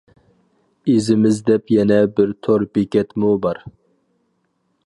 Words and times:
ئىزىمىز 0.93 1.41
دەپ 1.51 1.73
يەنە 1.75 1.99
بىر 2.21 2.33
تور 2.47 2.65
بېكەتمۇ 2.79 3.33
بار. 3.47 3.63